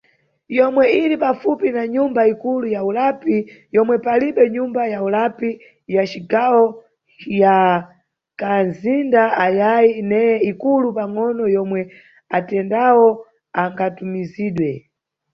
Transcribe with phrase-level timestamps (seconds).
[0.57, 3.35] Yomwe iri pafupi na Nyumba Ikulu ya ulapi
[3.75, 5.49] yomwe palibe nyumba ya ulapi
[5.95, 6.63] ya cigawo
[7.41, 7.57] ya
[8.39, 11.81] kanʼzinda ayayi neye ikulu pangʼono yomwe
[12.37, 13.07] atendawo
[13.61, 14.71] angatumizidwe.